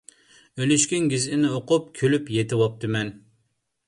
[0.61, 3.13] ئۈلۈشكۈن گېزىتنى ئوقۇپ كۈلۈپ يېتىۋاپتىمەن.